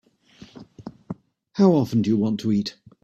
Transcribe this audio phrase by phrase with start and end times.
[1.53, 2.75] How often do you want to eat?